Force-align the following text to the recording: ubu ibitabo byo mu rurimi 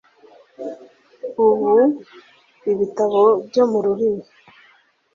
ubu 1.45 1.73
ibitabo 2.71 3.21
byo 3.47 3.63
mu 3.71 3.79
rurimi 3.85 4.23